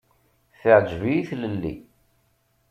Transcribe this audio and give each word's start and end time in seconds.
Teɛǧeb-iyi 0.59 1.23
tlelli. 1.29 1.73